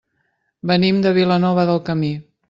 [0.71, 2.11] Venim de Vilanova del Camí.